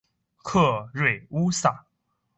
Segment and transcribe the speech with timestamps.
[0.41, 1.85] 克瑞乌萨。